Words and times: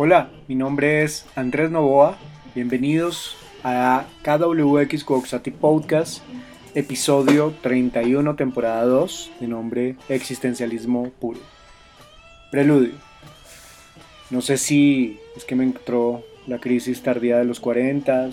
Hola, 0.00 0.30
mi 0.46 0.54
nombre 0.54 1.02
es 1.02 1.26
Andrés 1.34 1.72
Novoa. 1.72 2.16
Bienvenidos 2.54 3.36
a 3.64 4.04
KWX 4.22 5.02
Coxati 5.02 5.50
Podcast, 5.50 6.22
episodio 6.76 7.52
31, 7.62 8.36
temporada 8.36 8.84
2, 8.84 9.32
de 9.40 9.48
nombre 9.48 9.96
Existencialismo 10.08 11.10
Puro. 11.18 11.40
Preludio. 12.52 12.92
No 14.30 14.40
sé 14.40 14.56
si 14.56 15.18
es 15.36 15.44
que 15.44 15.56
me 15.56 15.64
entró 15.64 16.22
la 16.46 16.60
crisis 16.60 17.02
tardía 17.02 17.38
de 17.38 17.44
los 17.44 17.58
40 17.58 18.30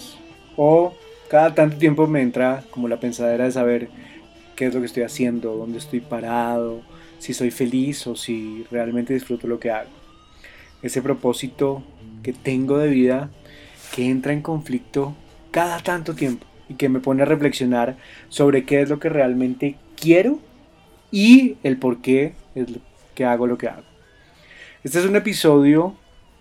o 0.58 0.94
cada 1.32 1.56
tanto 1.56 1.78
tiempo 1.78 2.06
me 2.06 2.22
entra 2.22 2.64
como 2.70 2.88
la 2.88 3.00
pensadera 3.00 3.46
de 3.46 3.52
saber 3.52 3.90
qué 4.56 4.68
es 4.68 4.74
lo 4.76 4.82
que 4.82 4.86
estoy 4.86 5.02
haciendo, 5.02 5.56
dónde 5.56 5.80
estoy 5.80 6.02
parado, 6.02 6.82
si 7.18 7.34
soy 7.34 7.50
feliz 7.50 8.06
o 8.06 8.16
si 8.16 8.68
realmente 8.70 9.16
disfruto 9.16 9.48
lo 9.48 9.60
que 9.60 9.72
hago 9.72 10.05
ese 10.82 11.02
propósito 11.02 11.84
que 12.24 12.34
tengo 12.34 12.78
de 12.78 12.90
vida 12.90 13.30
que 13.96 14.10
entra 14.10 14.34
en 14.34 14.42
conflicto 14.42 15.16
cada 15.52 15.80
tanto 15.80 16.16
tiempo 16.16 16.46
y 16.70 16.74
que 16.76 16.90
me 16.90 17.00
pone 17.00 17.24
a 17.24 17.26
reflexionar 17.26 17.98
sobre 18.30 18.66
qué 18.66 18.82
es 18.82 18.90
lo 18.90 19.00
que 19.00 19.10
realmente 19.10 19.76
quiero 19.96 20.40
y 21.12 21.58
el 21.64 21.78
por 21.78 22.02
qué 22.02 22.34
es 22.56 22.68
que 23.14 23.26
hago 23.26 23.48
lo 23.48 23.58
que 23.58 23.68
hago. 23.68 23.84
Este 24.84 25.00
es 25.00 25.06
un 25.06 25.16
episodio 25.16 25.96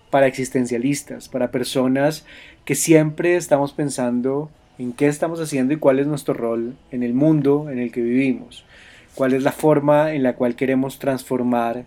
para 0.09 0.27
existencialistas, 0.27 1.29
para 1.29 1.51
personas 1.51 2.25
que 2.63 2.75
siempre 2.75 3.35
estamos 3.35 3.73
pensando 3.73 4.49
en 4.77 4.93
qué 4.93 5.07
estamos 5.07 5.39
haciendo 5.39 5.73
y 5.73 5.77
cuál 5.77 5.99
es 5.99 6.07
nuestro 6.07 6.33
rol 6.33 6.75
en 6.91 7.03
el 7.03 7.13
mundo 7.13 7.69
en 7.69 7.79
el 7.79 7.91
que 7.91 8.01
vivimos, 8.01 8.65
cuál 9.15 9.33
es 9.33 9.43
la 9.43 9.51
forma 9.51 10.13
en 10.13 10.23
la 10.23 10.35
cual 10.35 10.55
queremos 10.55 10.99
transformar 10.99 11.85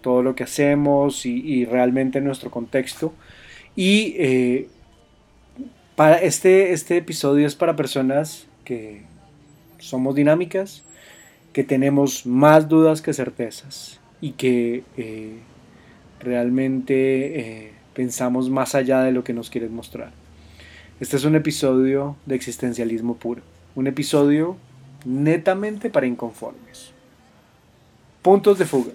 todo 0.00 0.22
lo 0.22 0.34
que 0.34 0.44
hacemos 0.44 1.26
y, 1.26 1.64
realmente 1.64 2.20
nuestro 2.20 2.50
contexto. 2.50 3.12
Y 3.76 4.14
eh, 4.18 4.68
para 5.96 6.18
este, 6.18 6.72
este 6.72 6.96
episodio 6.96 7.46
es 7.46 7.54
para 7.54 7.76
personas 7.76 8.46
que 8.64 9.02
somos 9.78 10.14
dinámicas, 10.14 10.84
que 11.52 11.64
tenemos 11.64 12.26
más 12.26 12.68
dudas 12.68 13.02
que 13.02 13.12
certezas 13.12 14.00
y 14.20 14.32
que 14.32 14.84
eh, 14.96 15.38
realmente 16.20 17.40
eh, 17.40 17.72
pensamos 17.94 18.50
más 18.50 18.74
allá 18.74 19.02
de 19.02 19.12
lo 19.12 19.24
que 19.24 19.32
nos 19.32 19.50
quieren 19.50 19.74
mostrar. 19.74 20.12
Este 21.00 21.16
es 21.16 21.24
un 21.24 21.36
episodio 21.36 22.16
de 22.26 22.34
existencialismo 22.34 23.16
puro, 23.16 23.42
un 23.74 23.86
episodio 23.86 24.56
netamente 25.04 25.90
para 25.90 26.06
inconformes. 26.06 26.92
Puntos 28.22 28.58
de 28.58 28.66
fuga. 28.66 28.92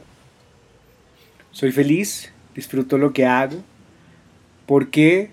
Soy 1.53 1.71
feliz, 1.71 2.33
disfruto 2.55 2.97
lo 2.97 3.13
que 3.13 3.27
hago. 3.27 3.57
¿Por 4.65 4.89
qué 4.89 5.29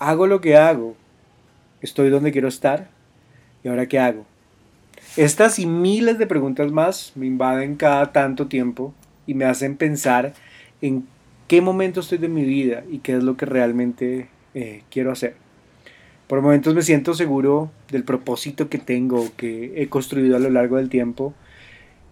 hago 0.00 0.26
lo 0.26 0.40
que 0.40 0.56
hago? 0.56 0.96
Estoy 1.80 2.10
donde 2.10 2.32
quiero 2.32 2.48
estar. 2.48 2.90
¿Y 3.62 3.68
ahora 3.68 3.86
qué 3.86 4.00
hago? 4.00 4.26
Estas 5.16 5.60
y 5.60 5.66
miles 5.66 6.18
de 6.18 6.26
preguntas 6.26 6.72
más 6.72 7.12
me 7.14 7.26
invaden 7.26 7.76
cada 7.76 8.10
tanto 8.10 8.48
tiempo 8.48 8.92
y 9.28 9.34
me 9.34 9.44
hacen 9.44 9.76
pensar 9.76 10.34
en 10.82 11.06
qué 11.46 11.60
momento 11.60 12.00
estoy 12.00 12.18
de 12.18 12.28
mi 12.28 12.44
vida 12.44 12.82
y 12.90 12.98
qué 12.98 13.16
es 13.16 13.22
lo 13.22 13.36
que 13.36 13.46
realmente 13.46 14.28
eh, 14.54 14.82
quiero 14.90 15.12
hacer. 15.12 15.36
Por 16.26 16.42
momentos 16.42 16.74
me 16.74 16.82
siento 16.82 17.14
seguro 17.14 17.70
del 17.92 18.02
propósito 18.02 18.68
que 18.68 18.78
tengo, 18.78 19.28
que 19.36 19.80
he 19.80 19.88
construido 19.88 20.34
a 20.34 20.40
lo 20.40 20.50
largo 20.50 20.78
del 20.78 20.88
tiempo 20.88 21.32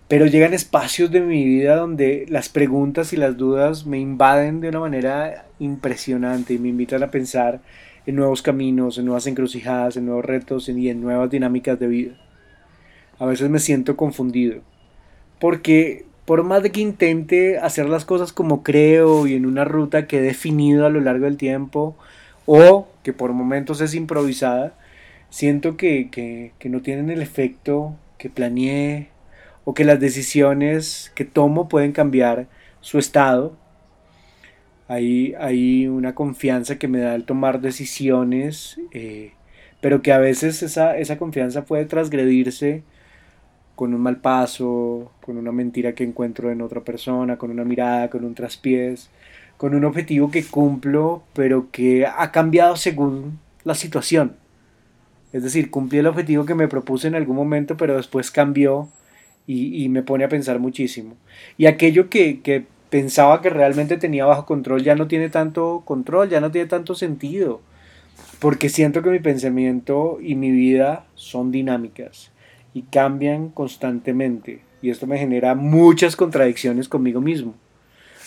pero 0.09 0.27
llegan 0.27 0.55
espacios 0.55 1.11
de 1.11 1.21
mi 1.21 1.45
vida 1.45 1.77
donde 1.77 2.27
las 2.29 2.49
preguntas 2.49 3.13
y 3.13 3.17
las 3.17 3.37
dudas 3.37 3.87
me 3.87 3.99
invaden 3.99 4.61
de 4.61 4.71
una 4.71 4.81
manera 4.81 5.47
impresionante 5.59 6.55
y 6.55 6.59
me 6.59 6.69
invitan 6.69 7.03
a 7.03 7.11
pensar 7.11 7.61
en 8.07 8.17
nuevos 8.17 8.41
caminos, 8.41 8.97
en 8.97 9.05
nuevas 9.05 9.27
encrucijadas, 9.27 9.99
en 9.99 10.07
nuevos 10.07 10.25
retos 10.25 10.69
y 10.71 10.89
en 10.89 11.03
nuevas 11.03 11.31
dinámicas 11.31 11.79
de 11.79 11.89
vida. 11.89 12.13
A 13.19 13.27
veces 13.27 13.51
me 13.51 13.59
siento 13.59 13.97
confundido, 13.97 14.63
porque 15.39 16.07
por 16.25 16.43
más 16.43 16.63
de 16.63 16.73
que 16.73 16.81
intente 16.81 17.59
hacer 17.59 17.89
las 17.89 18.05
cosas 18.05 18.33
como 18.33 18.63
creo 18.63 19.27
y 19.27 19.35
en 19.35 19.45
una 19.45 19.65
ruta 19.65 20.07
que 20.07 20.19
he 20.19 20.23
definido 20.23 20.87
a 20.87 20.91
lo 20.91 21.01
largo 21.01 21.27
del 21.27 21.37
tiempo, 21.37 21.97
o 22.47 22.89
que 23.03 23.13
por 23.13 23.33
momentos 23.33 23.83
es 23.83 23.95
improvisada, 23.95 24.73
siento 25.31 25.77
que, 25.77 26.09
que, 26.11 26.69
no 26.69 26.81
tienen 26.81 27.11
el 27.11 27.23
efecto 27.23 27.95
que 28.17 28.31
planeé, 28.31 29.09
o 29.69 29.75
que 29.75 29.85
las 29.85 30.01
decisiones 30.01 31.13
que 31.15 31.27
tomo 31.27 31.69
pueden 31.69 31.93
cambiar 31.93 32.47
su 32.81 32.99
estado. 32.99 33.55
Hay, 34.89 35.35
hay 35.39 35.87
una 35.87 36.15
confianza 36.15 36.79
que 36.79 36.89
me 36.89 37.01
da 37.01 37.15
el 37.15 37.25
tomar 37.25 37.61
decisiones, 37.61 38.81
eh, 38.93 39.33
pero 39.83 40.01
que 40.01 40.11
a 40.11 40.19
veces 40.19 40.63
esa, 40.63 40.97
esa 40.97 41.19
confianza 41.19 41.67
puede 41.67 41.85
transgredirse 41.85 42.83
con 43.75 43.93
un 43.93 44.01
mal 44.01 44.23
paso, 44.23 45.13
con 45.21 45.37
una 45.37 45.53
mentira 45.53 45.93
que 45.93 46.05
encuentro 46.05 46.51
en 46.51 46.63
otra 46.63 46.81
persona, 46.81 47.37
con 47.37 47.51
una 47.51 47.65
mirada, 47.65 48.09
con 48.09 48.25
un 48.25 48.35
traspiés, 48.35 49.11
con 49.59 49.75
un 49.75 49.85
objetivo 49.85 50.31
que 50.31 50.45
cumplo, 50.45 51.25
pero 51.35 51.71
que 51.71 52.07
ha 52.07 52.33
cambiado 52.33 52.77
según 52.77 53.39
la 53.65 53.75
situación. 53.75 54.35
Es 55.35 55.43
decir, 55.43 55.71
cumplí 55.71 55.99
el 55.99 56.07
objetivo 56.07 56.47
que 56.47 56.55
me 56.55 56.69
propuse 56.69 57.07
en 57.07 57.17
algún 57.17 57.37
momento, 57.37 57.77
pero 57.77 57.99
después 57.99 58.31
cambió 58.31 58.89
y, 59.49 59.89
me 59.89 60.03
pone 60.03 60.25
a 60.25 60.29
pensar 60.29 60.59
muchísimo. 60.59 61.17
Y 61.57 61.67
aquello 61.67 62.11
que, 62.11 62.43
que 62.43 62.67
pensaba 62.91 63.41
que 63.41 63.49
realmente 63.49 63.97
tenía 63.97 64.27
bajo 64.27 64.45
control 64.45 64.85
ya 64.85 64.95
no 64.95 65.09
tiene 65.09 65.31
tanto 65.31 65.83
control, 65.87 66.29
ya 66.29 66.41
no 66.41 66.51
tiene 66.51 66.69
tanto 66.69 66.95
sentido, 66.95 67.63
porque 68.41 68.69
siento 68.69 69.03
que 69.03 69.11
mi 69.11 69.21
pensamiento 69.21 70.19
y 70.21 70.35
mi 70.35 70.51
vida 70.51 71.07
son 71.15 71.51
dinámicas 71.51 72.31
y 72.75 72.83
cambian 72.83 73.49
constantemente 73.49 74.69
y 74.83 74.91
esto 74.91 75.07
me 75.07 75.19
genera 75.19 75.55
muchas 75.55 76.17
contradicciones 76.17 76.89
conmigo 76.89 77.21
mismo. 77.21 77.55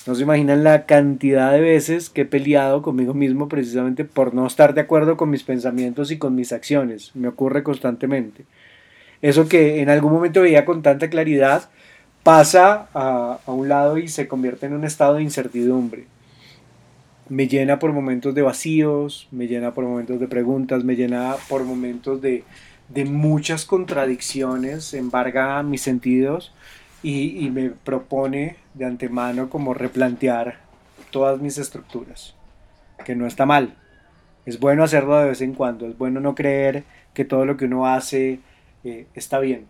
No 0.07 0.15
se 0.15 0.23
imaginan 0.23 0.63
la 0.63 0.85
cantidad 0.85 1.51
de 1.51 1.61
veces 1.61 2.09
que 2.09 2.21
he 2.21 2.25
peleado 2.25 2.81
conmigo 2.81 3.13
mismo 3.13 3.47
precisamente 3.47 4.03
por 4.03 4.33
no 4.33 4.47
estar 4.47 4.73
de 4.73 4.81
acuerdo 4.81 5.15
con 5.15 5.29
mis 5.29 5.43
pensamientos 5.43 6.09
y 6.11 6.17
con 6.17 6.33
mis 6.33 6.51
acciones. 6.51 7.11
Me 7.15 7.27
ocurre 7.27 7.61
constantemente. 7.61 8.45
Eso 9.21 9.47
que 9.47 9.81
en 9.81 9.89
algún 9.89 10.13
momento 10.13 10.41
veía 10.41 10.65
con 10.65 10.81
tanta 10.81 11.09
claridad 11.09 11.69
pasa 12.23 12.87
a, 12.93 13.39
un 13.47 13.69
lado 13.69 13.97
y 13.97 14.07
se 14.07 14.27
convierte 14.27 14.65
en 14.65 14.73
un 14.73 14.83
estado 14.83 15.15
de 15.15 15.23
incertidumbre. 15.23 16.05
Me 17.29 17.47
llena 17.47 17.79
por 17.79 17.93
momentos 17.93 18.35
de 18.35 18.41
vacíos, 18.41 19.27
me 19.31 19.47
llena 19.47 19.73
por 19.73 19.85
momentos 19.85 20.19
de 20.19 20.27
preguntas, 20.27 20.83
me 20.83 20.95
llena 20.95 21.35
por 21.49 21.63
momentos 21.63 22.21
de, 22.21 22.43
muchas 23.05 23.65
contradicciones, 23.65 24.93
embarga 24.93 25.63
mis 25.63 25.81
sentidos 25.81 26.53
y, 27.01 27.45
y 27.45 27.49
me 27.49 27.69
propone 27.69 28.57
de 28.73 28.85
antemano 28.85 29.49
como 29.49 29.73
replantear 29.73 30.59
todas 31.09 31.39
mis 31.39 31.57
estructuras, 31.57 32.35
que 33.05 33.15
no 33.15 33.27
está 33.27 33.45
mal. 33.45 33.75
Es 34.45 34.59
bueno 34.59 34.83
hacerlo 34.83 35.17
de 35.19 35.29
vez 35.29 35.41
en 35.41 35.53
cuando, 35.53 35.87
es 35.87 35.97
bueno 35.97 36.19
no 36.19 36.35
creer 36.35 36.83
que 37.13 37.23
todo 37.23 37.45
lo 37.45 37.55
que 37.55 37.65
uno 37.65 37.87
hace 37.87 38.39
eh, 38.83 39.07
está 39.13 39.39
bien. 39.39 39.65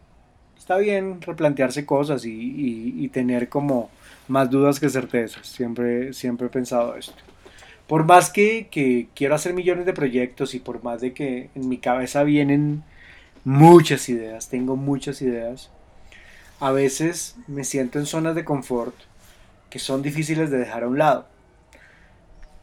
Está 0.58 0.78
bien 0.78 1.22
replantearse 1.22 1.86
cosas 1.86 2.24
y, 2.24 3.10
tener 3.10 3.50
como 3.50 3.90
más 4.28 4.50
dudas 4.50 4.80
que 4.80 4.90
certezas. 4.90 5.48
Siempre, 5.48 6.14
siempre 6.14 6.48
he 6.48 6.50
pensado 6.52 6.96
esto. 6.96 7.16
Por 7.88 8.06
más 8.06 8.30
que, 8.30 8.68
que 8.70 9.08
quiero 9.16 9.36
hacer 9.36 9.54
millones 9.54 9.86
de 9.86 9.94
proyectos 9.94 10.54
y 10.54 10.60
por 10.60 10.84
más 10.84 11.02
de 11.02 11.14
que 11.14 11.50
en 11.56 11.68
mi 11.68 11.80
cabeza 11.80 12.24
vienen 12.24 12.84
muchas 13.44 14.08
ideas, 14.08 14.50
tengo 14.50 14.76
muchas 14.76 15.22
ideas, 15.22 15.72
a 16.60 16.72
veces 16.72 17.36
me 17.48 17.64
siento 17.64 17.98
en 17.98 18.06
zonas 18.06 18.36
de 18.36 18.46
confort 18.46 18.96
que 19.72 19.80
son 19.80 20.04
difíciles 20.04 20.52
de 20.52 20.60
dejar 20.60 20.84
a 20.84 20.88
un 20.88 21.00
lado. 21.00 21.26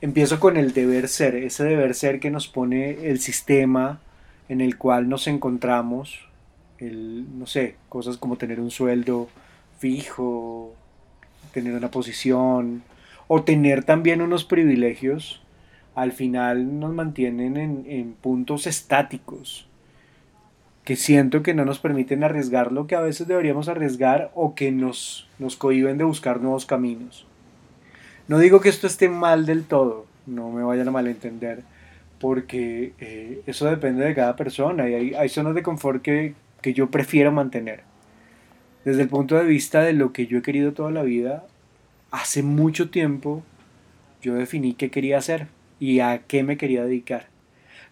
Empiezo 0.00 0.38
con 0.38 0.56
el 0.56 0.72
deber 0.72 1.08
ser, 1.08 1.34
ese 1.34 1.64
deber 1.64 1.96
ser 1.96 2.20
que 2.20 2.30
nos 2.30 2.46
pone 2.46 3.08
el 3.10 3.18
sistema 3.18 4.00
en 4.48 4.60
el 4.60 4.78
cual 4.78 5.08
nos 5.08 5.26
encontramos 5.26 6.27
el, 6.78 7.38
no 7.38 7.46
sé, 7.46 7.76
cosas 7.88 8.16
como 8.16 8.36
tener 8.36 8.60
un 8.60 8.70
sueldo 8.70 9.28
fijo, 9.78 10.74
tener 11.52 11.74
una 11.74 11.90
posición 11.90 12.82
o 13.26 13.42
tener 13.42 13.84
también 13.84 14.22
unos 14.22 14.44
privilegios, 14.44 15.42
al 15.94 16.12
final 16.12 16.78
nos 16.78 16.94
mantienen 16.94 17.56
en, 17.56 18.12
puntos 18.12 18.66
estáticos 18.66 19.66
que 20.84 20.96
siento 20.96 21.42
que 21.42 21.54
no 21.54 21.64
nos 21.64 21.80
permiten 21.80 22.24
arriesgar 22.24 22.72
lo 22.72 22.86
que 22.86 22.94
a 22.94 23.00
veces 23.00 23.26
deberíamos 23.28 23.68
arriesgar 23.68 24.30
o 24.34 24.54
que 24.54 24.72
nos, 24.72 25.28
nos 25.38 25.56
cohiben 25.56 25.98
de 25.98 26.04
buscar 26.04 26.40
nuevos 26.40 26.64
caminos. 26.64 27.26
No 28.26 28.38
digo 28.38 28.60
que 28.60 28.70
esto 28.70 28.86
esté 28.86 29.08
mal 29.08 29.44
del 29.44 29.64
todo, 29.64 30.06
no 30.26 30.50
me 30.50 30.62
vayan 30.62 30.88
a 30.88 30.92
malentender, 30.92 31.62
porque 32.18 32.94
eh, 33.00 33.42
eso 33.46 33.66
depende 33.66 34.04
de 34.04 34.14
cada 34.14 34.36
persona 34.36 34.88
y 34.88 34.94
hay, 34.94 35.14
hay 35.14 35.28
zonas 35.28 35.54
de 35.54 35.62
confort 35.62 36.00
que, 36.00 36.34
que 36.62 36.74
yo 36.74 36.90
prefiero 36.90 37.32
mantener. 37.32 37.82
Desde 38.84 39.02
el 39.02 39.08
punto 39.08 39.36
de 39.36 39.44
vista 39.44 39.82
de 39.82 39.92
lo 39.92 40.12
que 40.12 40.26
yo 40.26 40.38
he 40.38 40.42
querido 40.42 40.72
toda 40.72 40.90
la 40.90 41.02
vida, 41.02 41.44
hace 42.10 42.42
mucho 42.42 42.90
tiempo 42.90 43.42
yo 44.22 44.34
definí 44.34 44.74
qué 44.74 44.90
quería 44.90 45.18
hacer 45.18 45.48
y 45.78 46.00
a 46.00 46.22
qué 46.26 46.42
me 46.42 46.56
quería 46.56 46.84
dedicar. 46.84 47.26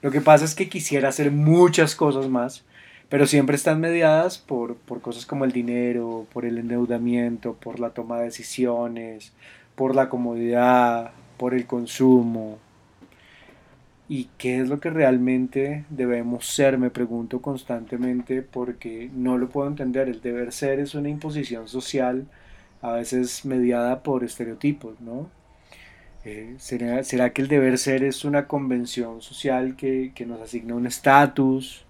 Lo 0.03 0.11
que 0.11 0.21
pasa 0.21 0.45
es 0.45 0.55
que 0.55 0.69
quisiera 0.69 1.09
hacer 1.09 1.31
muchas 1.31 1.95
cosas 1.95 2.29
más, 2.29 2.65
pero 3.09 3.27
siempre 3.27 3.57
están 3.57 3.81
mediadas 3.81 4.39
por, 4.39 4.77
por 4.77 5.01
cosas 5.01 5.27
como 5.27 5.45
el 5.45 5.53
dinero, 5.53 6.27
por 6.33 6.45
el 6.45 6.59
endeudamiento, 6.59 7.55
por 7.55 7.81
la 7.81 7.91
toma 7.91 8.19
de 8.19 8.25
decisiones, 8.25 9.33
por 9.75 9.95
la 9.95 10.09
comodidad, 10.09 11.13
por 11.37 11.55
el 11.55 11.67
consumo. 11.67 12.59
¿Y 14.09 14.29
qué 14.39 14.61
es 14.61 14.69
lo 14.69 14.79
que 14.79 14.91
realmente 14.91 15.85
debemos 15.91 16.47
ser? 16.47 16.79
Me 16.79 16.91
pregunto 16.91 17.43
constantemente 17.43 18.43
porque 18.43 19.11
no 19.13 19.37
lo 19.37 19.49
puedo 19.49 19.67
entender. 19.69 20.09
El 20.09 20.21
deber 20.21 20.53
ser 20.53 20.79
es 20.79 20.95
una 20.95 21.09
imposición 21.09 21.67
social 21.67 22.27
a 22.83 22.93
veces 22.93 23.45
mediada 23.45 24.03
por 24.03 24.23
estereotipos, 24.23 25.01
¿no? 25.01 25.29
Eh, 26.25 26.55
¿será, 26.59 27.03
¿será, 27.05 27.33
que 27.33 27.43
el 27.43 27.49
deber 27.49 27.79
ser 27.79 28.05
es 28.05 28.25
una 28.25 28.47
convención 28.47 29.23
social 29.23 29.77
que, 29.77 30.13
que 30.15 30.27
nos 30.27 30.41
asigna 30.41 30.75
un 30.77 30.87
estatus? 30.87 31.85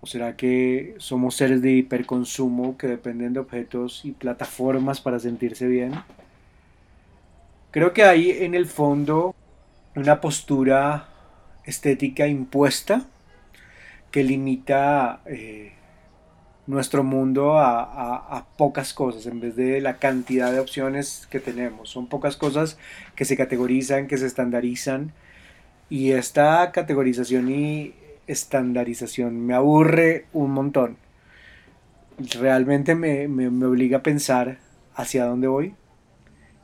¿O 0.00 0.06
será 0.06 0.36
que 0.36 0.94
somos 0.98 1.36
seres 1.36 1.60
de 1.60 1.72
hiperconsumo 1.72 2.78
que 2.78 2.86
dependen 2.86 3.34
de 3.34 3.40
objetos 3.40 4.04
y 4.04 4.12
plataformas 4.12 5.00
para 5.00 5.18
sentirse 5.18 5.66
bien? 5.66 5.92
Creo 7.70 7.92
que 7.92 8.04
hay 8.04 8.30
en 8.30 8.54
el 8.54 8.66
fondo 8.66 9.34
una 9.94 10.20
postura 10.20 11.09
estética 11.70 12.26
impuesta 12.26 13.06
que 14.10 14.24
limita 14.24 15.22
eh, 15.26 15.72
nuestro 16.66 17.02
mundo 17.02 17.58
a, 17.58 18.46
pocas 18.56 18.92
cosas 18.92 19.26
en 19.26 19.40
vez 19.40 19.56
de 19.56 19.80
la 19.80 19.96
cantidad 19.96 20.52
de 20.52 20.60
opciones 20.60 21.26
que 21.30 21.40
tenemos. 21.40 21.88
Son 21.88 22.06
pocas 22.06 22.36
cosas 22.36 22.76
que 23.14 23.24
se 23.24 23.36
categorizan, 23.36 24.06
que 24.06 24.18
se 24.18 24.26
estandarizan 24.26 25.12
y 25.88 26.12
esta 26.12 26.70
categorización 26.72 27.50
y 27.50 27.94
estandarización 28.26 29.46
me 29.46 29.54
aburre 29.54 30.26
un 30.32 30.52
montón. 30.52 30.96
Realmente 32.38 32.94
me, 32.94 33.28
me 33.28 33.66
obliga 33.66 33.98
a 33.98 34.02
pensar 34.02 34.58
hacia 34.94 35.24
dónde 35.24 35.48
voy 35.48 35.74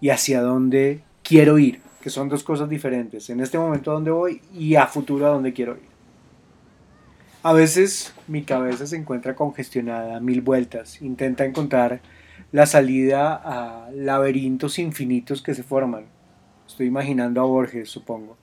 y 0.00 0.10
hacia 0.10 0.42
dónde 0.42 1.00
quiero 1.22 1.58
ir, 1.58 1.80
que 2.06 2.10
son 2.10 2.28
dos 2.28 2.44
cosas 2.44 2.68
diferentes. 2.68 3.30
En 3.30 3.40
este 3.40 3.58
momento 3.58 3.90
a 3.90 3.94
dónde 3.94 4.12
voy 4.12 4.40
y 4.54 4.76
a 4.76 4.86
futuro 4.86 5.26
a 5.26 5.30
dónde 5.30 5.52
quiero 5.52 5.72
ir. 5.72 5.88
A 7.42 7.52
veces 7.52 8.14
mi 8.28 8.44
cabeza 8.44 8.86
se 8.86 8.94
encuentra 8.94 9.34
congestionada, 9.34 10.20
mil 10.20 10.40
vueltas, 10.40 11.02
intenta 11.02 11.44
encontrar 11.44 12.00
la 12.52 12.64
salida 12.66 13.34
a 13.34 13.90
laberintos 13.90 14.78
infinitos 14.78 15.42
que 15.42 15.52
se 15.52 15.64
forman. 15.64 16.04
Estoy 16.68 16.86
imaginando 16.86 17.40
a 17.40 17.44
Borges, 17.44 17.88
supongo. 17.90 18.36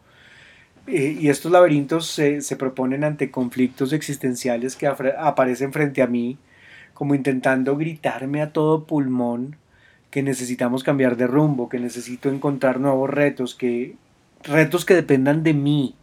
Eh, 0.85 1.17
y 1.21 1.29
estos 1.29 1.49
laberintos 1.49 2.07
se, 2.07 2.41
se, 2.41 2.57
proponen 2.57 3.05
ante 3.05 3.31
conflictos 3.31 3.93
existenciales 3.93 4.75
que 4.75 4.87
aparecen 4.87 5.71
frente 5.71 6.01
a 6.01 6.07
mí, 6.07 6.37
como 6.93 7.15
intentando 7.15 7.77
gritarme 7.77 8.41
a 8.41 8.51
todo 8.51 8.83
pulmón 8.83 9.55
que 10.13 10.21
necesitamos 10.21 10.83
cambiar 10.83 11.17
de 11.17 11.25
rumbo, 11.25 11.69
que 11.69 11.79
necesito 11.79 12.29
encontrar 12.29 12.79
nuevos 12.79 13.09
retos, 13.09 13.55
que 13.55 13.95
retos 14.43 14.85
que 14.85 14.93
dependan 14.93 15.41
de 15.41 15.55
mí 15.55 15.95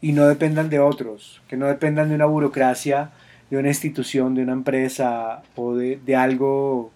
y 0.00 0.10
no 0.10 0.26
dependan 0.26 0.68
de 0.68 0.80
otros, 0.80 1.40
que 1.46 1.56
no 1.56 1.66
dependan 1.66 2.08
de 2.08 2.16
una 2.16 2.26
burocracia, 2.26 3.12
de 3.48 3.58
una 3.58 3.68
institución, 3.68 4.34
de 4.34 4.42
una 4.42 4.52
empresa 4.52 5.44
o 5.54 5.76
de, 5.76 6.16
algo 6.16 6.90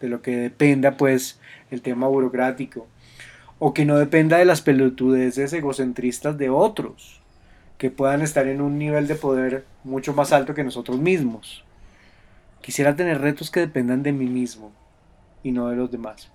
de 0.00 0.08
lo 0.08 0.20
que 0.20 0.36
dependa 0.36 0.96
pues 0.96 1.38
el 1.70 1.80
tema 1.80 2.08
burocrático 2.08 2.88
o 3.60 3.72
que 3.72 3.84
no 3.84 3.96
dependa 3.96 4.38
de 4.38 4.46
las 4.46 4.62
pelotudeces 4.62 5.52
egocentristas 5.52 6.36
de 6.36 6.50
otros 6.50 7.20
que 7.78 7.92
puedan 7.92 8.20
estar 8.20 8.48
en 8.48 8.62
un 8.62 8.80
nivel 8.80 9.06
de 9.06 9.14
poder 9.14 9.64
mucho 9.84 10.12
más 10.12 10.32
alto 10.32 10.54
que 10.54 10.64
nosotros 10.64 10.98
mismos. 10.98 11.64
Quisiera 12.62 12.96
tener 12.96 13.20
retos 13.20 13.52
que 13.52 13.60
dependan 13.60 14.02
de 14.02 14.10
mí 14.10 14.26
mismo, 14.26 14.72
y 15.44 15.52
no 15.52 15.68
de 15.68 15.76
los 15.76 15.92
demás. 15.92 16.28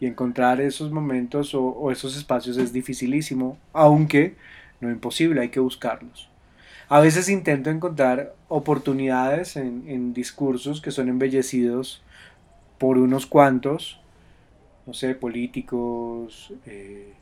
Y 0.00 0.06
encontrar 0.06 0.60
esos 0.60 0.90
momentos 0.90 1.54
o, 1.54 1.92
esos 1.92 2.16
espacios 2.16 2.56
es 2.56 2.72
dificilísimo, 2.72 3.56
aunque 3.72 4.34
no 4.80 4.90
imposible, 4.90 5.42
hay 5.42 5.50
que 5.50 5.60
buscarlos. 5.60 6.28
A 6.88 6.98
veces 6.98 7.28
intento 7.28 7.70
encontrar 7.70 8.34
oportunidades 8.48 9.56
en, 9.56 10.12
discursos 10.12 10.80
que 10.80 10.90
son 10.90 11.08
embellecidos 11.08 12.02
por 12.78 12.98
unos 12.98 13.26
cuantos, 13.26 14.00
no 14.86 14.94
sé, 14.94 15.14
políticos, 15.14 16.52
eh, 16.66 17.12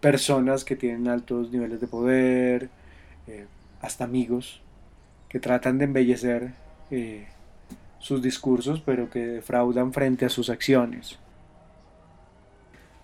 personas 0.00 0.64
que 0.64 0.76
tienen 0.76 1.08
altos 1.08 1.50
niveles 1.50 1.80
de 1.80 1.88
poder, 1.88 2.70
eh, 3.26 3.46
hasta 3.82 4.04
amigos, 4.04 4.62
que 5.28 5.40
tratan 5.40 5.76
de 5.76 5.84
embellecer 5.84 6.52
eh, 6.90 7.26
sus 7.98 8.22
discursos, 8.22 8.80
pero 8.84 9.10
que 9.10 9.26
defraudan 9.26 9.92
frente 9.92 10.24
a 10.24 10.28
sus 10.28 10.50
acciones. 10.50 11.18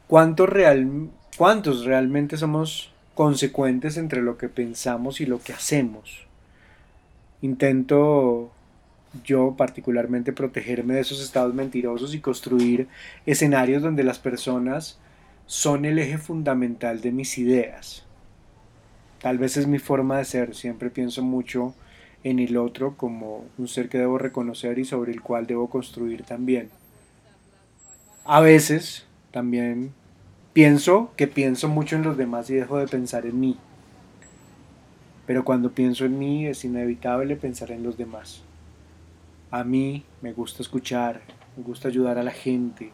¿Cuántos, 0.07 0.49
real, 0.49 1.11
¿Cuántos 1.37 1.85
realmente 1.85 2.37
somos 2.37 2.93
consecuentes 3.15 3.97
entre 3.97 4.23
lo 4.23 4.37
que 4.39 4.49
pensamos 4.49 5.21
y 5.21 5.27
lo 5.27 5.41
que 5.41 5.53
hacemos? 5.53 6.27
Intento 7.41 8.53
yo 9.23 9.55
particularmente 9.57 10.33
protegerme 10.33 10.95
de 10.95 11.01
esos 11.01 11.23
estados 11.23 11.55
mentirosos 11.55 12.15
y 12.15 12.21
construir 12.21 12.89
escenarios 13.27 13.83
donde 13.83 14.03
las 14.03 14.19
personas 14.19 14.99
son 15.47 15.85
el 15.85 15.99
eje 15.99 16.19
fundamental 16.19 17.01
de 17.01 17.13
mis 17.13 17.39
ideas. 17.39 18.05
Tal 19.21 19.39
vez 19.39 19.57
es 19.57 19.67
mi 19.67 19.79
forma 19.79 20.19
de 20.19 20.25
ser, 20.25 20.55
siempre 20.55 20.91
pienso 20.91 21.23
mucho 21.23 21.75
en 22.25 22.39
el 22.39 22.57
otro 22.57 22.97
como 22.97 23.45
un 23.59 23.69
ser 23.69 23.89
que 23.89 23.99
debo 23.99 24.19
reconocer 24.19 24.79
y 24.79 24.85
sobre 24.85 25.13
el 25.13 25.21
cual 25.21 25.47
debo 25.47 25.69
construir 25.69 26.25
también. 26.25 26.71
A 28.25 28.41
veces 28.41 29.07
también 29.31 29.93
pienso 30.55 31.13
que 31.17 31.27
pienso 31.27 31.69
mucho 31.69 31.97
en 31.97 32.03
los 32.03 32.17
demás 32.17 32.49
y 32.49 32.55
dejo 32.55 32.79
de 32.79 32.89
pensar 32.89 33.27
en 33.27 33.39
mí. 33.39 33.59
Pero 35.27 35.45
cuando 35.45 35.73
pienso 35.73 36.07
en 36.07 36.19
mí 36.19 36.47
es 36.47 36.65
inevitable 36.65 37.37
pensar 37.37 37.71
en 37.71 37.83
los 37.83 37.99
demás. 37.99 38.43
A 39.51 39.63
mí 39.63 40.05
me 40.23 40.33
gusta 40.33 40.63
escuchar, 40.63 41.21
me 41.57 41.63
gusta 41.63 41.89
ayudar 41.89 42.19
a 42.19 42.23
la 42.23 42.31
gente, 42.31 42.91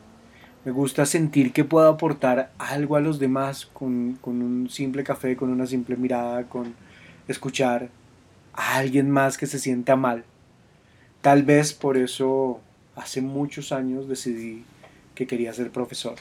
me 0.65 0.73
gusta 0.73 1.07
sentir 1.07 1.53
que 1.53 1.65
puedo 1.65 1.89
aportar 1.89 2.51
algo 2.59 2.97
a 2.97 3.01
los 3.01 3.21
demás 3.21 3.67
con, 3.67 4.19
con 4.21 4.43
un 4.43 4.69
simple 4.69 5.05
café, 5.05 5.37
con 5.37 5.51
una 5.51 5.67
simple 5.67 5.97
mirada, 5.97 6.45
con 6.45 6.75
escuchar 7.29 7.89
a 8.53 8.77
alguien 8.77 9.11
más 9.11 9.39
que 9.39 9.47
se 9.47 9.59
sienta 9.59 9.97
mal. 9.97 10.25
Tal 11.21 11.43
vez 11.43 11.73
por 11.73 11.97
eso 11.97 12.61
hace 12.97 13.21
muchos 13.21 13.73
años 13.73 14.09
decidí 14.09 14.65
que 15.15 15.27
quería 15.27 15.53
ser 15.53 15.71
profesor. 15.71 16.17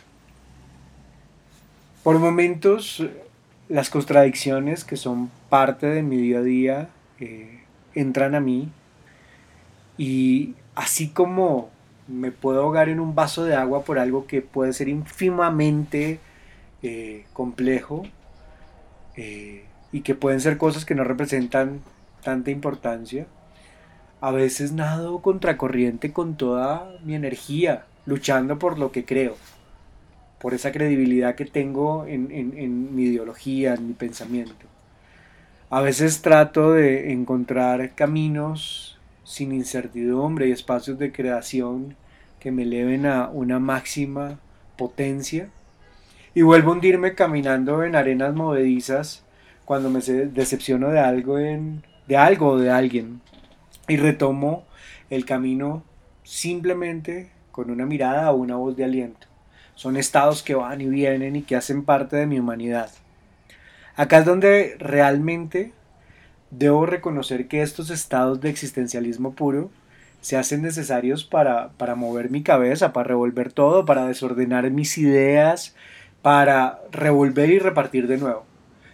Por 2.03 2.19
momentos 2.19 3.03
las 3.69 3.89
contradicciones 3.89 4.83
que 4.83 4.97
son 4.97 5.29
parte 5.49 5.87
de 5.87 6.01
mi 6.01 6.17
día 6.17 6.39
a 6.39 6.41
día 6.41 6.89
eh, 7.19 7.59
entran 7.93 8.35
a 8.35 8.39
mí 8.39 8.69
y 9.97 10.55
así 10.75 11.09
como 11.09 11.69
me 12.07 12.31
puedo 12.31 12.61
ahogar 12.61 12.89
en 12.89 12.99
un 12.99 13.13
vaso 13.13 13.43
de 13.43 13.55
agua 13.55 13.83
por 13.83 13.99
algo 13.99 14.25
que 14.25 14.41
puede 14.41 14.73
ser 14.73 14.89
ínfimamente 14.89 16.19
eh, 16.81 17.25
complejo 17.33 18.03
eh, 19.15 19.65
y 19.91 20.01
que 20.01 20.15
pueden 20.15 20.41
ser 20.41 20.57
cosas 20.57 20.85
que 20.85 20.95
no 20.95 21.03
representan 21.03 21.81
tanta 22.21 22.51
importancia, 22.51 23.27
a 24.21 24.31
veces 24.31 24.71
nado 24.73 25.21
contracorriente 25.21 26.11
con 26.11 26.35
toda 26.35 26.97
mi 27.03 27.15
energía, 27.15 27.85
luchando 28.05 28.59
por 28.59 28.77
lo 28.77 28.91
que 28.91 29.05
creo, 29.05 29.35
por 30.39 30.53
esa 30.53 30.71
credibilidad 30.71 31.35
que 31.35 31.45
tengo 31.45 32.05
en, 32.05 32.95
mi 32.95 33.03
ideología, 33.03 33.75
en 33.75 33.87
mi 33.87 33.93
pensamiento. 33.93 34.65
A 35.69 35.81
veces 35.81 36.21
trato 36.21 36.73
de 36.73 37.11
encontrar 37.11 37.93
caminos 37.95 38.97
sin 39.23 39.51
incertidumbre 39.51 40.47
y 40.47 40.51
espacios 40.51 40.97
de 40.97 41.11
creación 41.11 41.95
que 42.39 42.51
me 42.51 42.63
eleven 42.63 43.05
a 43.05 43.29
una 43.29 43.59
máxima 43.59 44.39
potencia 44.77 45.49
y 46.33 46.41
vuelvo 46.41 46.71
a 46.71 46.73
hundirme 46.73 47.13
caminando 47.13 47.83
en 47.83 47.95
arenas 47.95 48.33
movedizas 48.33 49.23
cuando 49.65 49.89
me 49.89 49.99
decepciono 49.99 50.89
de 50.89 50.99
algo 50.99 51.37
en 51.37 51.83
de 52.09 52.17
algo 52.17 52.47
o 52.47 52.57
de 52.57 52.71
alguien 52.71 53.21
y 53.87 53.97
retomo 53.97 54.65
el 55.11 55.25
camino 55.25 55.83
simplemente 56.23 57.31
con 57.51 57.69
una 57.69 57.85
mirada 57.85 58.31
o 58.31 58.37
una 58.37 58.55
voz 58.55 58.75
de 58.75 58.83
aliento. 58.83 59.27
Son 59.75 59.95
estados 59.95 60.41
que 60.41 60.55
van 60.55 60.81
y 60.81 60.87
vienen 60.87 61.35
y 61.35 61.43
que 61.43 61.55
hacen 61.55 61.85
parte 61.85 62.15
de 62.15 62.25
mi 62.25 62.39
humanidad. 62.39 62.89
Acá 63.95 64.17
es 64.17 64.25
donde 64.25 64.75
realmente 64.79 65.71
debo 66.49 66.87
reconocer 66.87 67.47
que 67.47 67.61
estos 67.61 67.91
estados 67.91 68.41
de 68.41 68.49
existencialismo 68.49 69.33
puro 69.33 69.69
se 70.19 70.35
hacen 70.35 70.63
necesarios 70.63 71.23
para, 71.23 71.69
para 71.77 71.93
mover 71.93 72.31
mi 72.31 72.41
cabeza, 72.41 72.91
para 72.91 73.09
revolver 73.09 73.53
todo, 73.53 73.85
para 73.85 74.07
desordenar 74.07 74.69
mis 74.71 74.97
ideas, 74.97 75.75
para 76.23 76.81
revolver 76.91 77.51
y 77.51 77.59
repartir 77.59 78.07
de 78.07 78.17
nuevo, 78.17 78.45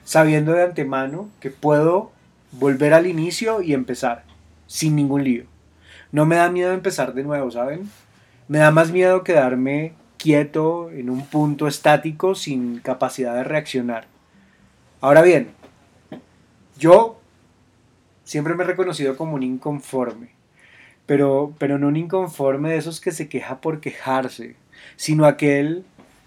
sabiendo 0.04 0.52
de 0.52 0.64
antemano 0.64 1.30
que 1.40 1.50
puedo 1.50 2.12
volver 2.60 2.94
al 2.94 3.08
inicio 3.08 3.62
y 3.62 3.74
empezar, 3.74 4.24
sin 4.68 4.96
ningún 4.96 5.24
lío. 5.24 5.46
No 6.12 6.26
me 6.26 6.38
da 6.38 6.50
miedo 6.50 6.72
empezar 6.72 7.14
de 7.14 7.24
nuevo, 7.24 7.52
¿saben? 7.52 7.90
Me 8.48 8.60
da 8.60 8.72
más 8.72 8.92
miedo 8.92 9.24
quedarme 9.24 9.94
quieto 10.18 10.90
en 10.92 11.10
un 11.10 11.26
punto 11.26 11.68
estático 11.68 12.36
sin 12.36 12.80
capacidad 12.80 13.36
de 13.36 13.44
reaccionar. 13.44 14.08
Ahora 15.02 15.22
bien, 15.22 15.50
yo 16.78 17.20
siempre 18.24 18.56
me 18.56 18.64
he 18.64 18.68
reconocido 18.68 19.18
como 19.18 19.36
un 19.36 19.44
inconforme, 19.44 20.30
pero, 21.06 21.54
pero 21.60 21.78
no 21.78 21.88
un 21.88 21.98
inconforme 21.98 22.72
de 22.72 22.78
esos 22.78 23.02
que 23.02 23.12
se 23.12 23.30
queja 23.30 23.62
por 23.62 23.82
quejarse, 23.82 24.56
sino 24.96 25.26
aquel 25.26 25.86